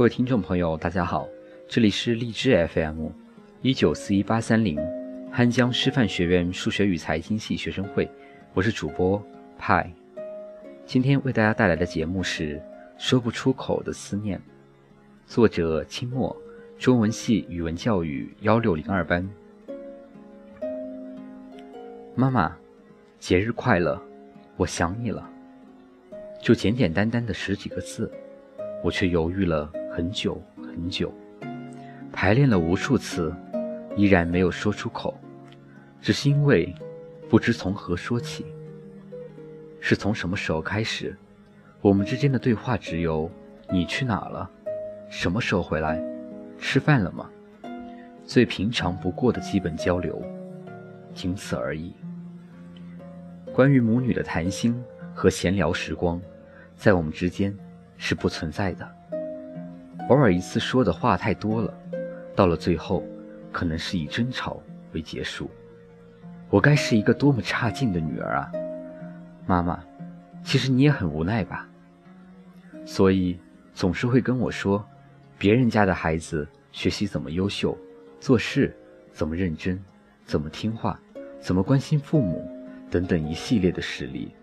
[0.00, 1.28] 各位听众朋友，大家好，
[1.68, 3.10] 这里是荔枝 FM
[3.60, 4.80] 一九四一八三零
[5.30, 8.10] 汉江师范学院数学与财经系学生会，
[8.54, 9.22] 我是主播
[9.58, 9.92] 派。
[10.86, 12.56] 今天为大家带来的节目是
[12.96, 14.38] 《说不出口的思念》，
[15.26, 16.34] 作者清末，
[16.78, 19.28] 中文系语文教育幺六零二班。
[22.14, 22.56] 妈妈，
[23.18, 24.00] 节日快乐，
[24.56, 25.30] 我想你了。
[26.40, 28.10] 就简简单单的十几个字，
[28.82, 29.70] 我却犹豫了。
[29.90, 31.12] 很久很久，
[32.12, 33.34] 排练了无数次，
[33.96, 35.18] 依然没有说出口，
[36.00, 36.72] 只是因为
[37.28, 38.46] 不知从何说起。
[39.80, 41.16] 是从什么时候开始，
[41.80, 43.28] 我们之间的对话只有
[43.68, 44.48] “你去哪了？
[45.08, 46.00] 什么时候回来？
[46.56, 47.28] 吃饭了吗？”
[48.24, 50.22] 最平常不过的基本交流，
[51.12, 51.92] 仅此而已。
[53.52, 54.80] 关于母女的谈心
[55.12, 56.20] 和闲聊时光，
[56.76, 57.52] 在我们之间
[57.96, 58.88] 是不存在的。
[60.10, 61.72] 偶尔一次说的话太多了，
[62.34, 63.04] 到了最后，
[63.52, 64.60] 可能是以争吵
[64.92, 65.48] 为结束。
[66.48, 68.50] 我该是一个多么差劲的女儿啊！
[69.46, 69.78] 妈妈，
[70.42, 71.68] 其实你也很无奈吧？
[72.84, 73.38] 所以
[73.72, 74.84] 总是会跟我说，
[75.38, 77.78] 别人家的孩子学习怎么优秀，
[78.18, 78.76] 做事
[79.12, 79.80] 怎么认真，
[80.24, 81.00] 怎么听话，
[81.38, 82.50] 怎么关心父母，
[82.90, 84.34] 等等一系列的事例，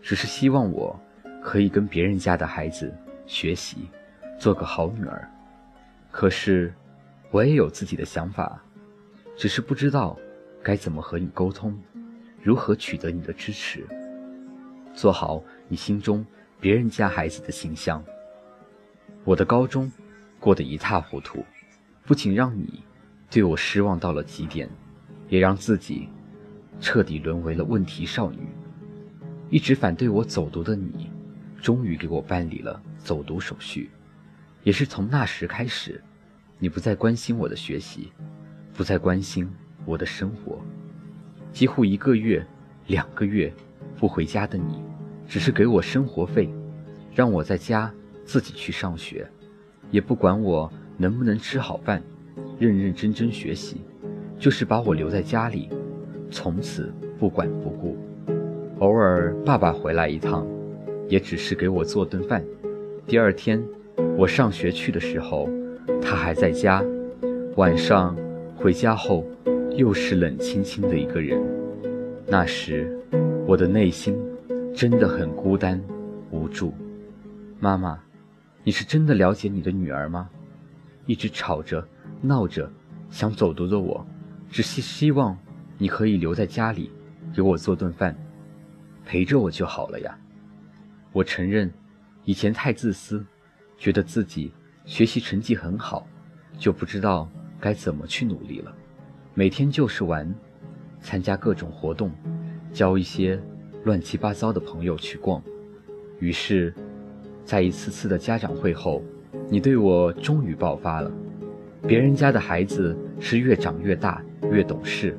[0.00, 0.96] 只是希望我
[1.42, 2.94] 可以跟别人家的孩子
[3.26, 3.88] 学习。
[4.38, 5.28] 做个好女儿，
[6.10, 6.72] 可是
[7.30, 8.62] 我也有自己的想法，
[9.36, 10.18] 只是不知道
[10.62, 11.76] 该怎么和你沟通，
[12.42, 13.84] 如何取得你的支持，
[14.94, 16.24] 做好你心中
[16.60, 18.02] 别人家孩子的形象。
[19.24, 19.90] 我的高中
[20.38, 21.44] 过得一塌糊涂，
[22.04, 22.84] 不仅让你
[23.30, 24.68] 对我失望到了极点，
[25.28, 26.08] 也让自己
[26.80, 28.46] 彻底沦为了问题少女。
[29.48, 31.10] 一直反对我走读的你，
[31.60, 33.90] 终于给我办理了走读手续。
[34.66, 36.02] 也是从那时开始，
[36.58, 38.10] 你不再关心我的学习，
[38.74, 39.48] 不再关心
[39.84, 40.60] 我的生活，
[41.52, 42.44] 几乎一个月、
[42.88, 43.54] 两个月
[43.96, 44.82] 不回家的你，
[45.28, 46.52] 只是给我生活费，
[47.14, 47.94] 让我在家
[48.24, 49.24] 自己去上学，
[49.92, 52.02] 也不管我能不能吃好饭，
[52.58, 53.82] 认认真真学习，
[54.36, 55.70] 就是把我留在家里，
[56.28, 57.96] 从此不管不顾。
[58.80, 60.44] 偶尔爸爸回来一趟，
[61.08, 62.44] 也只是给我做顿饭，
[63.06, 63.64] 第二天。
[64.18, 65.46] 我上学去的时候，
[66.00, 66.82] 他还在家。
[67.56, 68.16] 晚上
[68.56, 69.22] 回家后，
[69.76, 71.38] 又是冷清清的一个人。
[72.26, 72.98] 那时，
[73.46, 74.18] 我的内心
[74.74, 75.78] 真的很孤单、
[76.30, 76.72] 无助。
[77.60, 78.02] 妈妈，
[78.64, 80.30] 你是真的了解你的女儿吗？
[81.04, 81.86] 一直吵着、
[82.22, 82.70] 闹着，
[83.10, 84.04] 想走读的我，
[84.50, 85.36] 只是希望
[85.76, 86.90] 你可以留在家里，
[87.34, 88.16] 给我做顿饭，
[89.04, 90.18] 陪着我就好了呀。
[91.12, 91.70] 我承认，
[92.24, 93.22] 以前太自私。
[93.78, 94.52] 觉得自己
[94.84, 96.06] 学习成绩很好，
[96.58, 97.28] 就不知道
[97.60, 98.74] 该怎么去努力了。
[99.34, 100.34] 每天就是玩，
[101.00, 102.10] 参加各种活动，
[102.72, 103.40] 交一些
[103.84, 105.42] 乱七八糟的朋友去逛。
[106.18, 106.72] 于是，
[107.44, 109.02] 在一次次的家长会后，
[109.50, 111.12] 你对我终于爆发了。
[111.86, 115.16] 别人家的孩子是越长越大，越懂事，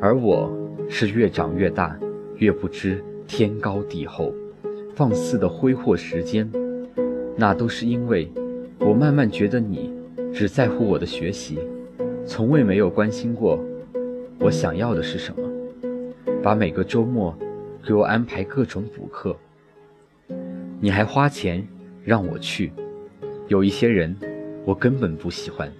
[0.00, 0.50] 而我
[0.88, 1.98] 是越长越大，
[2.36, 4.32] 越不知天高地厚，
[4.94, 6.50] 放肆的挥霍时间。
[7.40, 8.30] 那都是因为，
[8.80, 9.90] 我慢慢觉得你
[10.30, 11.58] 只在乎我的学习，
[12.26, 13.58] 从未没有关心过
[14.38, 15.50] 我想要的是什么。
[16.42, 17.34] 把每个周末
[17.82, 19.34] 给我安排各种补课，
[20.80, 21.66] 你还花钱
[22.04, 22.72] 让我去。
[23.48, 24.14] 有一些人
[24.66, 25.72] 我根本不喜欢，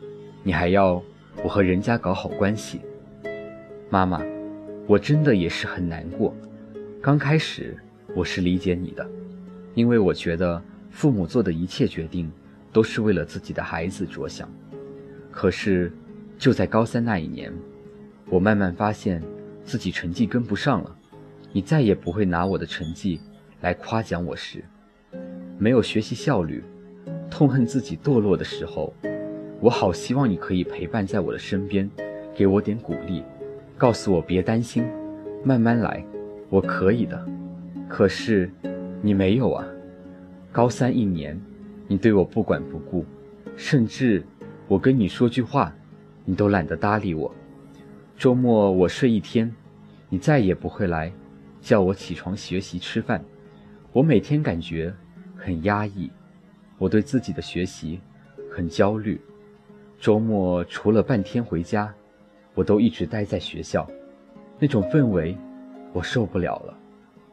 [0.42, 1.02] 你还要
[1.44, 2.80] 我和人家搞好关系。
[3.90, 4.22] 妈妈，
[4.86, 6.34] 我真的也是很难过。
[7.02, 7.76] 刚开始
[8.16, 9.06] 我是理解你的，
[9.74, 10.62] 因为我觉得。
[10.90, 12.30] 父母做的一切决定，
[12.72, 14.48] 都是为了自己的孩子着想。
[15.30, 15.92] 可是，
[16.36, 17.52] 就在高三那一年，
[18.28, 19.22] 我慢慢发现
[19.64, 20.96] 自己成绩跟不上了。
[21.52, 23.20] 你再也不会拿我的成绩
[23.60, 24.64] 来夸奖我时，
[25.58, 26.62] 没有学习效率，
[27.30, 28.92] 痛恨自己堕落的时候，
[29.60, 31.90] 我好希望你可以陪伴在我的身边，
[32.34, 33.24] 给我点鼓励，
[33.76, 34.84] 告诉我别担心，
[35.44, 36.04] 慢慢来，
[36.48, 37.26] 我可以的。
[37.88, 38.48] 可是，
[39.02, 39.66] 你没有啊。
[40.52, 41.40] 高三一年，
[41.86, 43.04] 你对我不管不顾，
[43.56, 44.24] 甚至
[44.66, 45.72] 我跟你说句话，
[46.24, 47.32] 你都懒得搭理我。
[48.16, 49.54] 周末我睡一天，
[50.08, 51.12] 你再也不会来
[51.60, 53.24] 叫我起床学习吃饭。
[53.92, 54.92] 我每天感觉
[55.36, 56.10] 很压抑，
[56.78, 58.00] 我对自己的学习
[58.50, 59.20] 很焦虑。
[60.00, 61.94] 周末除了半天回家，
[62.54, 63.88] 我都一直待在学校，
[64.58, 65.36] 那种氛围
[65.92, 66.76] 我受不了了。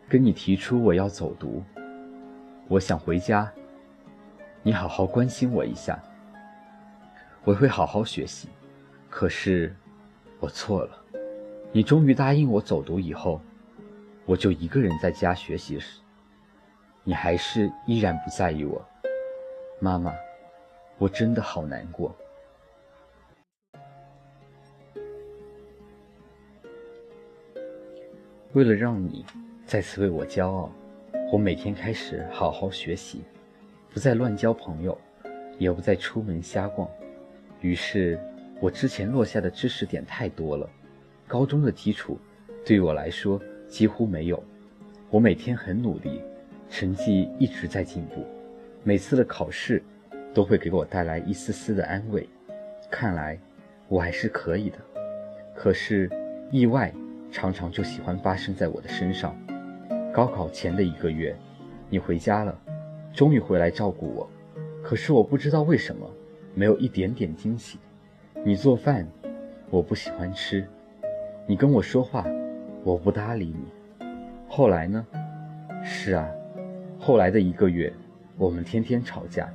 [0.07, 1.63] 跟你提出我要走读。
[2.69, 3.49] 我想回家，
[4.61, 5.97] 你好好关心我一下，
[7.45, 8.49] 我会好好学习。
[9.09, 9.73] 可是，
[10.41, 11.01] 我错了。
[11.71, 13.39] 你终于答应我走读以后，
[14.25, 16.01] 我就一个人在家学习时，
[17.05, 18.85] 你还是依然不在意我。
[19.79, 20.13] 妈妈，
[20.97, 22.13] 我真的好难过。
[28.51, 29.25] 为了让你
[29.65, 30.69] 再次为我骄傲，
[31.29, 33.21] 我每天开始好好学习，
[33.93, 34.97] 不再乱交朋友，
[35.57, 36.89] 也不再出门瞎逛。
[37.59, 38.17] 于是，
[38.61, 40.69] 我之前落下的知识点太多了，
[41.27, 42.17] 高中的基础
[42.65, 44.41] 对我来说几乎没有。
[45.09, 46.21] 我每天很努力，
[46.69, 48.25] 成绩一直在进步，
[48.83, 49.83] 每次的考试
[50.33, 52.27] 都会给我带来一丝丝的安慰。
[52.89, 53.37] 看来
[53.89, 54.77] 我还是可以的。
[55.53, 56.09] 可是，
[56.51, 56.93] 意外。
[57.29, 59.37] 常常就喜欢发生在我的身上。
[60.17, 61.35] 高考前的一个月，
[61.91, 62.59] 你回家了，
[63.13, 64.27] 终于回来照顾我。
[64.81, 66.09] 可是我不知道为什么，
[66.55, 67.77] 没有一点点惊喜。
[68.43, 69.07] 你做饭，
[69.69, 70.63] 我不喜欢吃；
[71.45, 72.25] 你跟我说话，
[72.83, 74.07] 我不搭理你。
[74.47, 75.05] 后来呢？
[75.83, 76.27] 是啊，
[76.97, 77.93] 后来的一个月，
[78.39, 79.47] 我们天天吵架，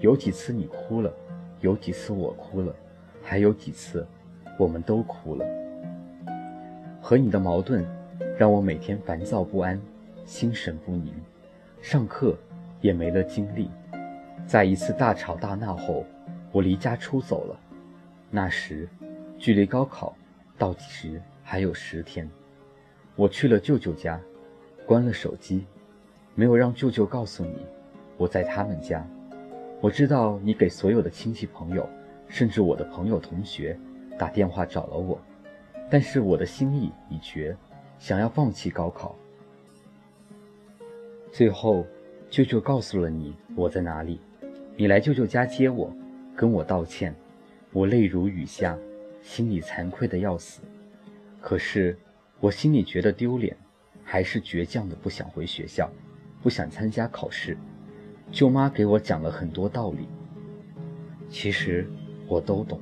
[0.00, 1.14] 有几次你哭了，
[1.60, 2.74] 有几次我哭了，
[3.22, 4.04] 还有几次，
[4.58, 5.46] 我们都哭了。
[7.00, 7.86] 和你的矛盾，
[8.36, 9.80] 让我每天烦躁不安，
[10.30, 11.12] 心神不宁，
[11.82, 12.38] 上课
[12.80, 13.68] 也没了精力。
[14.46, 16.06] 在一次大吵大闹后，
[16.52, 17.60] 我离家出走了。
[18.30, 18.88] 那时，
[19.36, 20.14] 距离高考
[20.56, 22.30] 倒计时还有十天。
[23.16, 24.20] 我去了舅舅家，
[24.86, 25.66] 关了手机，
[26.36, 27.66] 没有让舅舅告诉你
[28.16, 29.04] 我在他们家。
[29.80, 31.88] 我知道你给所有的亲戚朋友，
[32.28, 33.76] 甚至我的朋友同学
[34.16, 35.20] 打电话找了我。
[35.90, 37.56] 但是我的心意已决，
[37.98, 39.16] 想要放弃高考。
[41.32, 41.86] 最后，
[42.28, 44.20] 舅舅告诉了你我在哪里，
[44.76, 45.94] 你来舅舅家接我，
[46.34, 47.14] 跟我道歉。
[47.72, 48.76] 我泪如雨下，
[49.22, 50.60] 心里惭愧的要死。
[51.40, 51.96] 可是，
[52.40, 53.56] 我心里觉得丢脸，
[54.02, 55.88] 还是倔强的不想回学校，
[56.42, 57.56] 不想参加考试。
[58.32, 60.08] 舅妈给我讲了很多道理，
[61.28, 61.88] 其实
[62.26, 62.80] 我都懂，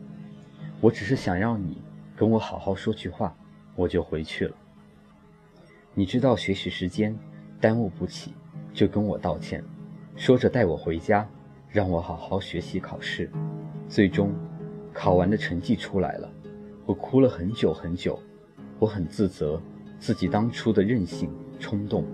[0.81, 1.83] 我只是想让你。
[2.17, 3.37] 跟我好好说句话，
[3.77, 4.57] 我就回去了。
[5.95, 7.17] 你知道学习时间
[7.61, 8.33] 耽误不起，
[8.73, 9.63] 就跟我道歉，
[10.17, 11.29] 说着带我回家，
[11.69, 13.31] 让我好好学习考试。
[13.89, 14.31] 最终，
[14.93, 16.31] 考完的成绩出来了，
[16.87, 18.19] 我哭了很久很久，
[18.79, 19.61] 我很自责
[19.99, 22.05] 自己当初的任性冲动。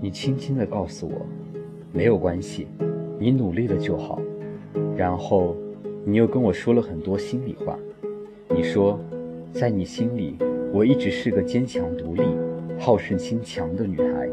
[0.00, 1.26] 你轻轻地告诉我，
[1.92, 2.66] 没有关系，
[3.18, 4.20] 你努力了就好。
[4.96, 5.56] 然后。
[6.08, 7.76] 你又跟我说了很多心里话，
[8.48, 8.96] 你说，
[9.52, 10.36] 在你心里，
[10.72, 12.22] 我一直是个坚强独立、
[12.78, 14.28] 好胜心强的女孩。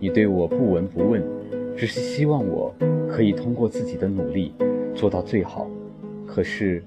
[0.00, 1.22] 你对我不闻不问，
[1.76, 2.74] 只是希望我
[3.08, 4.54] 可以通过自己的努力
[4.94, 5.68] 做到最好。
[6.26, 6.82] 可是，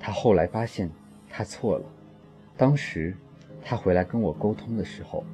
[0.00, 0.90] 他后来发现
[1.28, 1.84] 他错了。
[2.56, 3.14] 当时，
[3.62, 5.24] 他回来跟我沟通的时候，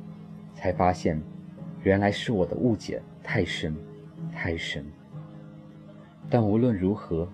[0.55, 1.21] 才发现，
[1.83, 3.77] 原来是我的误解太深，
[4.35, 4.85] 太深。
[6.29, 7.29] 但无论如何。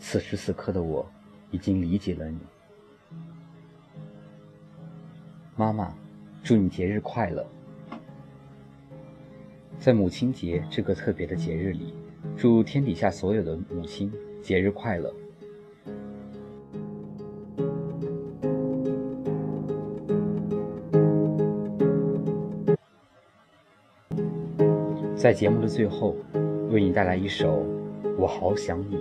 [0.00, 1.06] 此时此刻的我，
[1.50, 2.38] 已经理解了你，
[5.56, 5.94] 妈妈，
[6.44, 7.42] 祝你节日快乐！
[9.78, 11.94] 在母亲节这个特别的节日里，
[12.36, 15.10] 祝天底下所有的母亲节日快乐！
[25.16, 26.14] 在节目的最后，
[26.68, 27.64] 为你带来一首
[28.18, 28.96] 《我好想你》。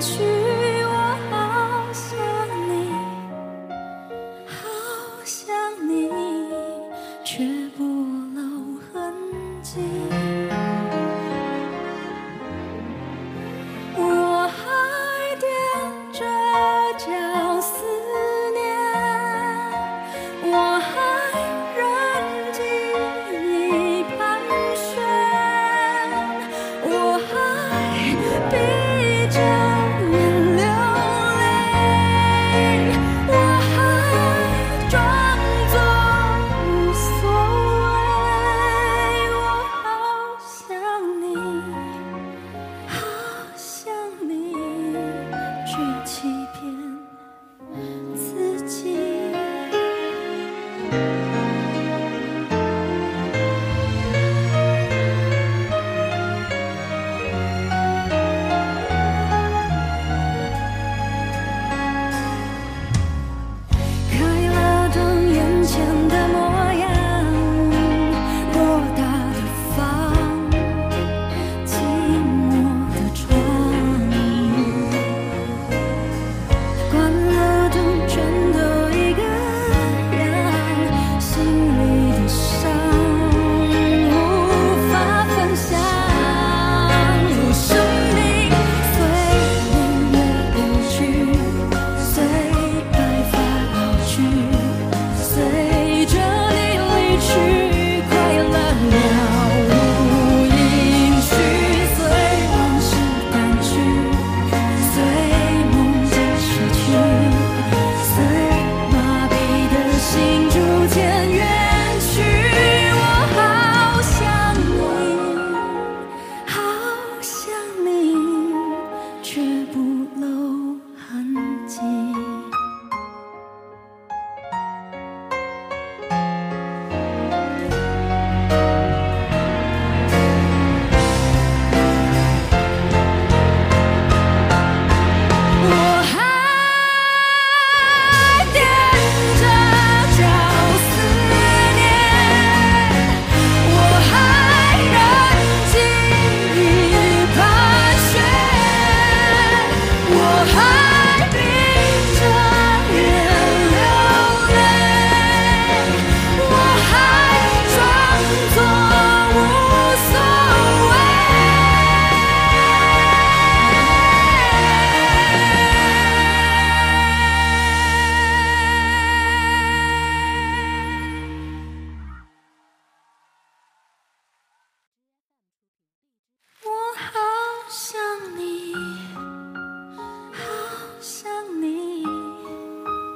[0.00, 0.49] 去。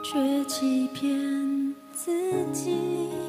[0.04, 2.12] 却欺骗自
[2.52, 3.23] 己。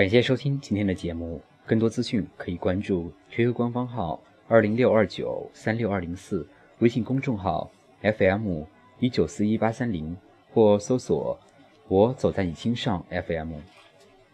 [0.00, 8.62] 感谢收听今天的节目，更多资讯可以关注 QQ 官方号二零六二九三六二零四，微信公众号 FM
[8.98, 10.16] 一九四一八三零，
[10.54, 11.38] 或搜索
[11.86, 13.56] “我走在你心上 FM”。